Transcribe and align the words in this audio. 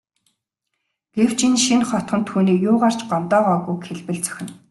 Гэвч 1.17 1.39
энэ 1.47 1.59
шинэ 1.65 1.85
хотхон 1.89 2.21
түүнийг 2.27 2.59
юугаар 2.69 2.95
ч 2.97 2.99
гомдоогоогүйг 3.09 3.81
хэлбэл 3.85 4.19
зохино. 4.25 4.53